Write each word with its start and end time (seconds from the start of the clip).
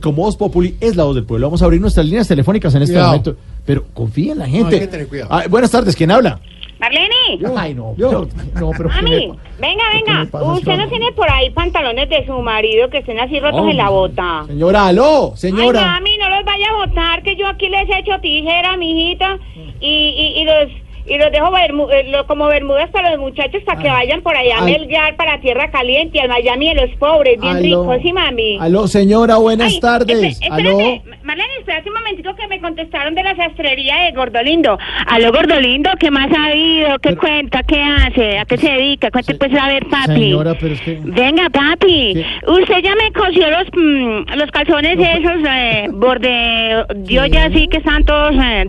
Como 0.00 0.22
Voz 0.22 0.36
Populi 0.36 0.76
es 0.80 0.94
la 0.94 1.02
voz 1.02 1.16
del 1.16 1.24
pueblo. 1.24 1.48
Vamos 1.48 1.60
a 1.60 1.64
abrir 1.64 1.80
nuestras 1.80 2.06
líneas 2.06 2.28
telefónicas 2.28 2.72
en 2.72 2.82
este 2.82 2.92
Cuidado. 2.94 3.08
momento. 3.08 3.36
Pero 3.66 3.84
confía 3.92 4.30
en 4.30 4.38
la 4.38 4.46
gente. 4.46 4.76
hay 4.76 4.80
que 4.82 4.86
tener 4.86 5.08
cuidado. 5.08 5.28
Ah, 5.32 5.42
buenas 5.50 5.72
tardes, 5.72 5.96
¿quién 5.96 6.12
habla? 6.12 6.38
Marlene, 6.78 7.08
Ay, 7.56 7.74
no. 7.74 7.96
yo. 7.96 8.08
pero- 8.08 8.28
no, 8.60 8.70
pero 8.76 8.90
¿qué 8.90 8.94
mami, 8.94 9.10
le 9.10 9.28
pa- 9.30 9.36
venga, 9.60 9.82
¿Qué 9.90 9.96
venga. 10.06 10.30
pasa, 10.30 10.52
Usted 10.52 10.76
no 10.76 10.88
tiene 10.88 11.10
por 11.16 11.28
ahí 11.28 11.50
pantalones 11.50 12.08
de 12.08 12.24
su 12.24 12.32
marido 12.34 12.88
que 12.90 12.98
estén 12.98 13.18
así 13.18 13.40
rotos 13.40 13.62
Oh, 13.64 13.68
en 13.70 13.76
la 13.76 13.88
bota. 13.88 14.44
Señora, 14.46 14.86
aló, 14.86 15.30
Ay, 15.32 15.38
señora. 15.40 15.80
mami, 15.84 16.16
no 16.16 16.28
los 16.28 16.44
vaya 16.44 16.66
a 16.70 16.86
botar, 16.86 17.22
que 17.24 17.34
yo 17.34 17.48
aquí 17.48 17.68
les 17.68 17.88
echo 17.98 18.12
tijera, 18.22 18.76
mijita, 18.76 19.36
y, 19.80 19.88
y, 19.90 20.40
y 20.42 20.44
los 20.44 20.68
y 21.08 21.18
los 21.18 21.30
dejo 21.32 21.50
bermu- 21.50 21.90
eh, 21.92 22.04
lo- 22.10 22.26
como 22.26 22.46
bermudas 22.46 22.88
para 22.90 23.10
los 23.10 23.20
muchachos 23.20 23.62
para 23.64 23.80
que 23.82 23.88
vayan 23.88 24.22
por 24.22 24.36
allá 24.36 24.58
a. 24.58 24.62
Melgar, 24.64 25.16
para 25.16 25.40
Tierra 25.40 25.70
Caliente, 25.70 26.20
al 26.20 26.28
Miami 26.28 26.74
de 26.74 26.86
los 26.86 26.96
pobres, 26.96 27.40
bien 27.40 27.62
ricos, 27.62 27.96
¿sí, 28.02 28.12
mami? 28.12 28.58
Aló, 28.60 28.86
señora, 28.86 29.36
buenas 29.36 29.72
Ay, 29.74 29.80
tardes. 29.80 30.40
aló. 30.50 30.78
Marlene, 31.22 31.52
espérate 31.58 31.88
un 31.90 31.94
momentico 31.96 32.34
que 32.36 32.46
me 32.48 32.60
contestaron 32.60 33.14
de 33.14 33.22
la 33.22 33.36
sastrería 33.36 33.96
de 34.04 34.12
Gordolindo. 34.12 34.78
Aló, 35.06 35.30
Gordolindo, 35.32 35.90
¿qué 36.00 36.10
más 36.10 36.30
ha 36.32 36.46
habido? 36.46 36.88
¿Qué 37.00 37.10
Pero- 37.10 37.20
cuenta? 37.20 37.62
¿Qué 37.62 37.82
hace? 37.82 38.38
¿A 38.38 38.44
qué 38.46 38.56
se 38.56 38.70
dedica? 38.70 39.10
Cuente 39.10 39.32
Se- 39.32 39.38
pues 39.38 39.52
a 39.54 39.68
ver, 39.68 39.86
papi. 39.86 40.14
Señora, 40.14 40.54
pero 40.58 40.74
es 40.74 40.80
que... 40.80 40.98
Venga, 41.02 41.48
papi. 41.50 42.14
¿Qué? 42.14 42.50
Usted 42.50 42.78
ya 42.82 42.94
me 42.94 43.12
cosió 43.12 43.50
los, 43.50 43.66
mm, 43.74 44.36
los 44.38 44.50
calzones 44.50 44.98
esos, 44.98 45.42
eh, 45.48 45.86
borde... 45.92 46.84
Yo 47.04 47.26
ya 47.26 47.44
así 47.46 47.68
que 47.68 47.78
están 47.78 48.04
todos 48.04 48.34
eh, 48.34 48.64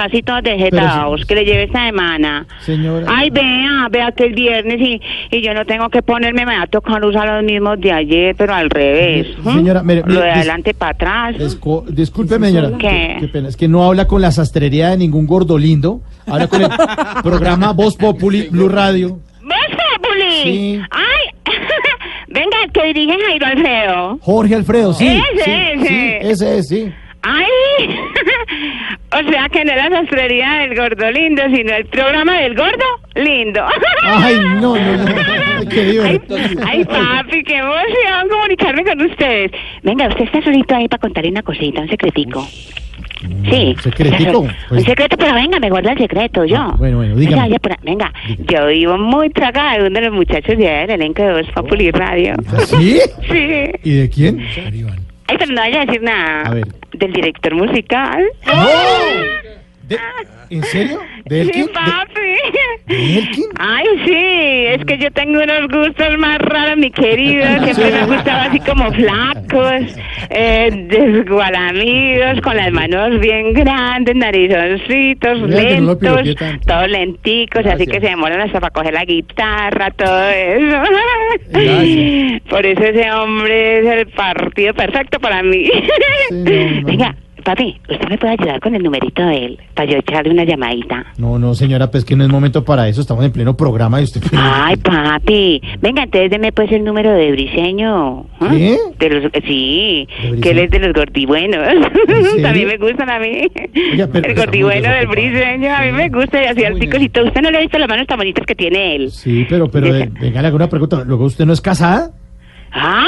así 0.00 0.22
todos 0.22 0.42
desgitados, 0.42 1.20
si- 1.20 1.26
que 1.26 1.34
le 1.34 1.44
esta 1.60 1.84
semana. 1.86 2.46
Señora. 2.60 3.06
Ay, 3.08 3.30
vea, 3.30 3.88
vea 3.90 4.12
que 4.12 4.24
el 4.24 4.34
viernes 4.34 4.80
y, 4.80 5.00
y 5.30 5.42
yo 5.42 5.54
no 5.54 5.64
tengo 5.64 5.88
que 5.88 6.02
ponerme, 6.02 6.44
me 6.46 6.56
va 6.56 6.62
a 6.62 6.66
tocar 6.66 7.04
usar 7.04 7.26
los 7.28 7.44
mismos 7.44 7.80
de 7.80 7.92
ayer, 7.92 8.34
pero 8.36 8.54
al 8.54 8.70
revés. 8.70 9.28
Señora, 9.42 9.82
mire, 9.82 10.02
Lo 10.06 10.20
de 10.20 10.30
adelante 10.30 10.74
para 10.74 10.92
atrás. 10.92 11.38
Disco- 11.38 11.84
discúlpeme, 11.88 12.48
señora. 12.48 12.70
¿Qué? 12.78 13.16
Qué 13.20 13.28
pena. 13.28 13.48
Es 13.48 13.56
que 13.56 13.68
no 13.68 13.84
habla 13.84 14.06
con 14.06 14.20
la 14.20 14.30
sastrería 14.32 14.90
de 14.90 14.96
ningún 14.98 15.26
gordolindo. 15.26 16.00
Habla 16.26 16.46
con 16.48 16.62
el 16.62 16.68
programa 17.22 17.72
Voz 17.72 17.96
Populi 17.96 18.48
Blue 18.48 18.68
Radio. 18.68 19.18
¿Ves, 19.42 19.78
Populi? 20.00 20.42
Sí. 20.42 20.80
Ay, 20.90 21.52
venga, 22.28 22.56
que 22.72 22.84
dirige 22.92 23.16
Jairo 23.26 23.46
Alfredo. 23.46 24.18
Jorge 24.22 24.54
Alfredo, 24.54 24.92
sí. 24.94 25.06
Ese, 25.06 25.44
sí, 25.44 25.50
ese. 25.74 25.86
sí, 25.88 26.16
ese 26.20 26.58
es, 26.58 26.68
sí. 26.68 26.92
Ay, 27.22 27.44
o 29.12 29.30
sea 29.30 29.48
que 29.48 29.64
no 29.64 29.72
era 29.72 29.88
la 29.88 30.00
sastrería 30.00 30.52
del 30.60 30.76
gordo 30.76 31.10
lindo, 31.10 31.42
sino 31.54 31.74
el 31.74 31.86
programa 31.86 32.38
del 32.40 32.54
gordo 32.54 32.84
lindo. 33.14 33.64
Ay, 34.02 34.36
no, 34.60 34.76
no, 34.76 34.96
no. 34.96 35.04
Qué 35.70 36.00
Ay, 36.04 36.20
ay, 36.66 36.84
papi, 36.84 37.42
qué 37.42 37.56
emoción 37.56 38.28
comunicarme 38.30 38.84
con 38.84 39.00
ustedes. 39.00 39.50
Venga, 39.82 40.08
usted 40.08 40.24
está 40.24 40.42
solito 40.42 40.74
ahí 40.74 40.88
para 40.88 41.00
contarle 41.00 41.30
una 41.30 41.42
cosita, 41.42 41.80
un 41.80 41.88
secretico. 41.88 42.46
Sí. 43.50 43.74
¿Secretico? 43.82 44.40
Un 44.40 44.52
Pues- 44.68 44.84
secreto, 44.84 45.16
pero 45.16 45.32
venga, 45.34 45.58
me 45.58 45.70
guarda 45.70 45.92
el 45.92 45.98
secreto, 45.98 46.44
yo. 46.44 46.56
Ah, 46.58 46.74
bueno, 46.76 46.98
bueno, 46.98 47.16
dígame. 47.16 47.36
Venga, 47.42 47.48
ya 47.48 47.58
por- 47.58 47.80
venga, 47.82 48.12
yo 48.50 48.66
vivo 48.66 48.98
muy 48.98 49.30
tragada 49.30 49.78
de 49.78 49.86
uno 49.86 50.00
de 50.00 50.06
los 50.06 50.14
muchachos 50.14 50.58
de 50.58 50.64
del 50.68 50.90
elenco 50.90 51.22
de 51.22 51.32
Voz 51.32 51.50
Populi 51.54 51.90
Radio. 51.90 52.34
¿Sí? 52.66 53.00
Sí. 53.30 53.70
¿Y 53.82 53.92
de 54.00 54.10
quién? 54.10 54.46
Ay, 55.26 55.36
pero 55.38 55.52
no 55.52 55.60
vaya 55.60 55.82
a 55.82 55.86
decir 55.86 56.02
nada. 56.02 56.42
A 56.42 56.54
ver. 56.54 56.66
Del 56.92 57.12
director 57.12 57.54
musical. 57.54 58.24
¡No! 58.46 59.33
¿De- 59.88 59.98
¿En 60.50 60.62
serio? 60.64 60.98
¿De 61.24 61.42
Sí, 61.44 61.48
Elkin? 61.50 61.66
¿De- 61.66 61.72
papi. 61.72 62.20
¿De 62.86 63.18
Elkin? 63.18 63.44
Ay, 63.58 63.86
sí, 64.06 64.14
es 64.78 64.84
que 64.84 64.98
yo 64.98 65.10
tengo 65.10 65.42
unos 65.42 65.68
gustos 65.70 66.18
más 66.18 66.38
raros, 66.38 66.76
mi 66.76 66.90
querido. 66.90 67.44
Siempre 67.64 67.90
me 67.90 67.98
han 67.98 68.08
gustado 68.08 68.50
así 68.50 68.60
como 68.60 68.92
flacos, 68.92 69.96
eh, 70.30 70.70
desgualamidos, 70.88 72.40
con 72.42 72.56
las 72.56 72.72
manos 72.72 73.20
bien 73.20 73.52
grandes, 73.52 74.14
narizoncitos, 74.16 75.40
Mira 75.42 75.80
no 75.80 75.94
lentos, 75.94 76.34
todos 76.66 76.88
lenticos, 76.88 77.66
así 77.66 77.86
que 77.86 78.00
se 78.00 78.08
demoran 78.08 78.40
hasta 78.40 78.60
para 78.60 78.72
coger 78.72 78.94
la 78.94 79.04
guitarra, 79.04 79.90
todo 79.90 80.28
eso. 80.30 80.76
Gracias. 81.50 82.42
Por 82.48 82.64
eso 82.66 82.82
ese 82.84 83.10
hombre 83.12 83.78
es 83.80 83.86
el 83.86 84.06
partido 84.08 84.74
perfecto 84.74 85.18
para 85.20 85.42
mí. 85.42 85.64
Sí, 86.28 86.32
no, 86.32 86.80
no. 86.80 86.86
Venga, 86.86 87.16
papi, 87.44 87.80
¿usted 87.88 88.08
me 88.08 88.18
puede 88.18 88.32
ayudar 88.32 88.60
con 88.60 88.74
el 88.74 88.82
numerito 88.82 89.24
de 89.24 89.44
él? 89.44 89.58
Para 89.74 89.90
yo 89.90 89.98
echarle 89.98 90.32
una 90.32 90.44
llamadita. 90.44 91.04
No, 91.18 91.38
no, 91.38 91.54
señora, 91.54 91.90
pues 91.90 92.04
que 92.04 92.16
no 92.16 92.24
es 92.24 92.30
momento 92.30 92.64
para 92.64 92.88
eso. 92.88 93.00
Estamos 93.00 93.24
en 93.24 93.32
pleno 93.32 93.56
programa 93.56 94.00
y 94.00 94.04
usted... 94.04 94.22
Ay, 94.32 94.76
papi. 94.76 95.62
Venga, 95.80 96.04
entonces 96.04 96.30
deme 96.30 96.52
pues 96.52 96.72
el 96.72 96.84
número 96.84 97.12
de 97.12 97.30
Briseño. 97.32 98.26
¿ah? 98.40 98.48
¿Qué? 98.50 98.78
De 98.98 99.10
los, 99.10 99.32
sí, 99.46 100.08
¿De 100.08 100.30
Briseño? 100.30 100.40
que 100.40 100.50
él 100.50 100.58
es 100.58 100.70
de 100.70 100.78
los 100.80 100.92
gordibuenos. 100.92 101.66
También 102.42 102.66
me 102.66 102.76
gustan 102.78 103.10
a 103.10 103.18
mí. 103.18 103.48
Pero 104.12 104.28
el 104.28 104.34
gordibueno 104.34 104.90
del. 104.90 105.06
Briseño, 105.06 105.74
a 105.74 105.82
mí 105.82 105.92
me 105.92 106.08
gusta 106.08 106.42
y 106.42 106.46
así 106.46 106.62
y 106.64 107.08
todo. 107.08 107.26
¿Usted 107.26 107.42
no 107.42 107.50
le 107.50 107.58
ha 107.58 107.60
visto 107.60 107.78
las 107.78 107.88
manos 107.88 108.06
tan 108.06 108.18
bonitas 108.18 108.44
que 108.46 108.54
tiene 108.54 108.96
él? 108.96 109.10
Sí, 109.10 109.46
pero, 109.48 109.68
pero, 109.70 109.94
eh, 109.94 110.10
venga, 110.20 110.40
le 110.40 110.48
hago 110.48 110.56
una 110.56 110.68
pregunta. 110.68 111.02
¿Luego 111.04 111.24
usted 111.24 111.44
no 111.44 111.52
es 111.52 111.60
casada? 111.60 112.10
¿Ah? 112.72 113.06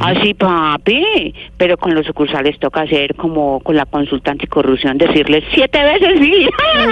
Así, 0.00 0.34
papi. 0.34 1.34
Pero 1.56 1.76
con 1.76 1.94
los 1.94 2.06
sucursales 2.06 2.58
toca 2.58 2.82
hacer 2.82 3.14
como 3.14 3.60
con 3.60 3.76
la 3.76 3.86
consulta 3.86 4.30
anticorrupción, 4.32 4.98
decirles 4.98 5.44
siete 5.54 5.82
veces 5.82 6.18
sí. 6.20 6.48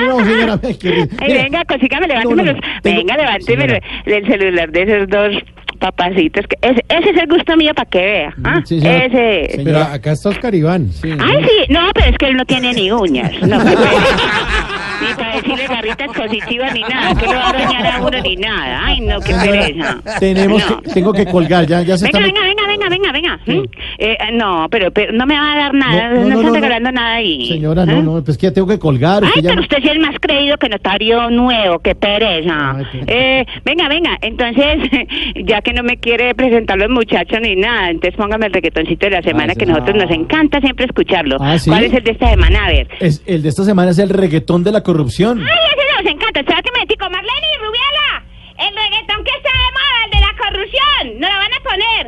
No, 0.06 0.24
señora, 0.24 0.58
Ay, 1.20 1.32
venga, 1.32 1.64
cosígame, 1.64 2.06
No, 2.06 2.14
levánteme 2.14 2.44
no, 2.44 2.52
los- 2.52 2.60
Venga, 2.82 3.16
levánteme 3.16 3.64
el, 4.06 4.12
el 4.12 4.26
celular 4.26 4.70
de 4.70 4.82
esos 4.82 5.08
dos 5.08 5.36
papacitos. 5.78 6.46
Que 6.46 6.56
ese, 6.68 6.82
ese 6.88 7.10
es 7.10 7.16
el 7.18 7.26
gusto 7.28 7.56
mío 7.56 7.72
para 7.74 7.88
que 7.90 7.98
vea. 7.98 8.34
¿ah? 8.44 8.60
Sí, 8.64 8.80
señora. 8.80 9.04
ese. 9.04 9.62
Pero 9.62 9.78
acá 9.82 10.12
está 10.12 10.28
Oscar 10.30 10.54
Iván. 10.54 10.90
Sí. 10.90 11.10
Ay, 11.18 11.44
sí, 11.44 11.72
no, 11.72 11.80
pero 11.94 12.10
es 12.10 12.18
que 12.18 12.26
él 12.28 12.36
no 12.36 12.44
tiene 12.46 12.72
ni 12.72 12.90
uñas. 12.90 13.32
No, 13.42 13.58
pereza. 13.58 13.82
ni 15.02 15.14
para 15.14 15.36
decirle 15.36 15.66
garritas 15.66 16.08
positivas 16.16 16.72
ni 16.72 16.80
nada, 16.80 17.14
que 17.14 17.26
no 17.26 17.34
va 17.34 17.50
a 17.50 17.52
dañar 17.52 17.86
a 17.86 18.00
uno 18.02 18.20
ni 18.22 18.36
nada. 18.36 18.80
Ay, 18.86 19.00
no, 19.02 19.20
qué 19.20 19.34
pereza. 19.34 19.98
Tenemos 20.18 20.70
No. 20.70 20.80
que, 20.80 20.90
tengo 20.90 21.12
que 21.12 21.26
colgar, 21.26 21.66
ya, 21.66 21.82
ya 21.82 21.98
se 21.98 22.06
Venga, 22.06 22.18
está... 22.26 22.32
venga, 22.32 22.40
venga, 22.48 22.66
venga, 22.66 22.75
venga, 22.88 23.12
venga. 23.12 23.38
¿Mm? 23.46 23.62
Eh, 23.98 24.16
no, 24.34 24.68
pero, 24.70 24.90
pero 24.90 25.12
no 25.12 25.26
me 25.26 25.34
va 25.34 25.52
a 25.52 25.56
dar 25.56 25.74
nada, 25.74 26.10
no, 26.10 26.28
están 26.40 26.54
regalando 26.54 26.92
nada 26.92 27.14
ahí. 27.14 27.48
Señora, 27.48 27.86
no, 27.86 27.92
¿Eh? 27.98 28.02
no, 28.02 28.24
pues 28.24 28.36
que 28.38 28.46
ya 28.48 28.52
tengo 28.52 28.68
que 28.68 28.78
colgar. 28.78 29.22
Ay, 29.24 29.30
ya 29.42 29.50
pero 29.50 29.54
no- 29.56 29.60
usted 29.62 29.78
sí 29.82 29.88
es 29.88 29.98
más 29.98 30.16
creído 30.20 30.56
que 30.58 30.68
notario 30.68 31.30
nuevo, 31.30 31.78
qué 31.80 31.94
pereza. 31.94 32.76
Ay, 32.76 32.84
qué- 32.92 33.04
Eh, 33.06 33.46
venga, 33.64 33.88
venga, 33.88 34.18
entonces, 34.22 34.78
ya 35.44 35.60
que 35.62 35.72
no 35.72 35.82
me 35.82 35.96
quiere 35.98 36.34
presentar 36.34 36.78
los 36.78 36.90
muchachos 36.90 37.38
ni 37.42 37.56
nada, 37.56 37.90
entonces 37.90 38.16
póngame 38.16 38.46
el 38.46 38.52
reggaetoncito 38.52 39.06
de 39.06 39.10
la 39.12 39.22
semana 39.22 39.52
sí. 39.54 39.58
que 39.60 39.66
nosotros 39.66 39.96
nos 39.96 40.10
encanta 40.10 40.60
siempre 40.60 40.86
escucharlo. 40.86 41.36
Ah, 41.40 41.58
¿sí? 41.58 41.70
¿Cuál 41.70 41.84
es 41.84 41.92
el 41.94 42.04
de 42.04 42.10
esta 42.12 42.30
semana? 42.30 42.64
A 42.66 42.68
ver. 42.68 42.88
Es, 43.00 43.22
el 43.26 43.42
de 43.42 43.48
esta 43.48 43.64
semana 43.64 43.90
es 43.90 43.98
el 43.98 44.08
reggaetón 44.10 44.64
de 44.64 44.72
la 44.72 44.82
corrupción. 44.82 45.40
Ay, 45.40 45.46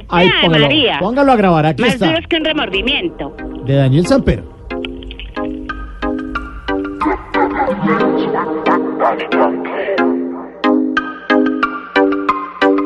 poner. 0.08 0.26
Ay, 0.26 0.30
Ay, 0.34 0.42
póngalo, 0.46 0.64
María. 0.66 0.98
póngalo 1.00 1.32
a 1.32 1.36
grabar, 1.36 1.66
aquí 1.66 1.82
Más 1.82 1.94
está. 1.94 2.06
duros 2.06 2.26
que 2.28 2.36
un 2.36 2.44
remordimiento. 2.44 3.36
De 3.64 3.74
Daniel 3.74 4.06
Samper. 4.06 4.42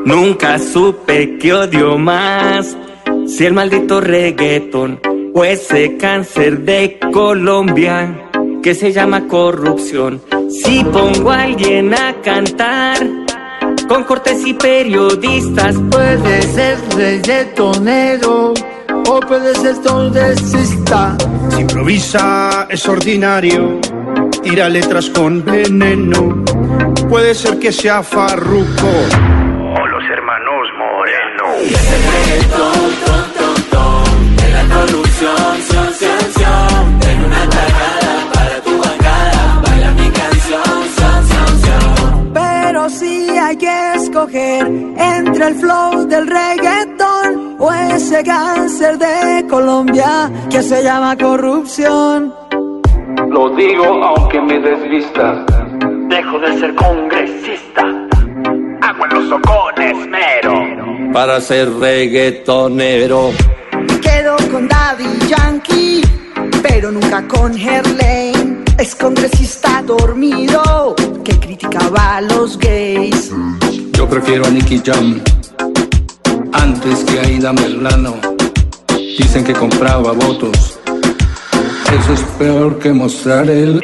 Nunca 0.05 0.59
supe 0.59 1.37
que 1.37 1.53
odio 1.53 1.97
más 1.97 2.77
si 3.25 3.45
el 3.45 3.53
maldito 3.53 4.01
reggaeton 4.01 4.99
o 5.33 5.43
ese 5.45 5.97
cáncer 5.97 6.59
de 6.61 6.99
Colombia 7.11 8.29
que 8.61 8.75
se 8.75 8.91
llama 8.91 9.27
corrupción. 9.27 10.21
Si 10.49 10.83
pongo 10.83 11.31
a 11.31 11.43
alguien 11.43 11.93
a 11.93 12.13
cantar 12.21 12.97
con 13.93 14.03
cortes 14.05 14.43
y 14.47 14.55
periodistas, 14.55 15.75
Puede 15.91 16.41
ser 16.41 16.79
reggaetonero 16.95 18.55
o 19.07 19.19
puede 19.19 19.53
ser 19.53 19.83
tondesista. 19.83 21.15
Si 21.51 21.61
improvisa 21.61 22.65
es 22.71 22.87
ordinario, 22.87 23.79
tira 24.41 24.67
letras 24.67 25.11
con 25.11 25.45
veneno. 25.45 26.43
Puede 27.07 27.35
ser 27.35 27.59
que 27.59 27.71
sea 27.71 28.01
Farruko 28.01 28.87
o 28.87 29.87
los 29.87 30.03
hermanos 30.09 30.67
Moreno. 30.79 31.45
Escoger 44.23 44.65
entre 44.97 45.47
el 45.47 45.55
flow 45.55 46.07
del 46.07 46.27
reggaetón 46.27 47.57
o 47.59 47.71
ese 47.71 48.23
cáncer 48.23 48.97
de 48.97 49.45
Colombia 49.49 50.31
que 50.49 50.61
se 50.61 50.83
llama 50.83 51.17
corrupción. 51.17 52.33
Lo 53.29 53.49
digo 53.55 53.85
aunque 53.85 54.39
me 54.41 54.59
desvista. 54.59 55.45
Dejo 56.07 56.39
de 56.39 56.59
ser 56.59 56.75
congresista. 56.75 57.81
Hago 58.81 59.05
en 59.05 59.13
los 59.13 59.29
socones 59.29 60.07
mero. 60.07 61.11
para 61.13 61.41
ser 61.41 61.69
reggaetonero. 61.73 63.31
Quedo 64.01 64.35
con 64.51 64.67
Daddy 64.67 65.05
Yankee, 65.27 66.01
pero 66.61 66.91
nunca 66.91 67.27
con 67.27 67.57
Herlane. 67.57 68.63
Es 68.77 68.95
congresista 68.95 69.83
dormido 69.85 70.95
que 71.23 71.39
criticaba 71.39 72.17
a 72.17 72.21
los 72.21 72.57
gays. 72.57 73.31
Yo 74.03 74.09
prefiero 74.09 74.45
a 74.45 74.49
Nicky 74.49 74.81
Jam 74.85 75.21
antes 76.51 77.05
que 77.05 77.19
a 77.21 77.23
Ida 77.25 77.53
Melano. 77.53 78.15
Dicen 79.17 79.45
que 79.45 79.53
compraba 79.53 80.11
votos. 80.11 80.77
Eso 80.85 82.13
es 82.13 82.19
peor 82.37 82.79
que 82.79 82.91
mostrar 82.91 83.49
el. 83.49 83.79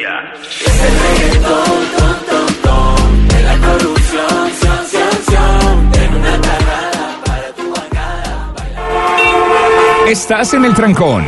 Estás 10.06 10.52
en 10.52 10.66
el 10.66 10.74
trancón. 10.74 11.24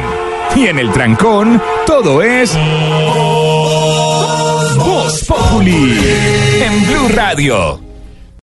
Y 0.55 0.67
en 0.67 0.79
el 0.79 0.93
trancón, 0.93 1.63
todo 1.87 2.21
es. 2.21 2.55
Voz 4.77 5.25
Populi. 5.25 5.99
En 6.61 6.87
Blue 6.87 7.09
Radio. 7.09 7.92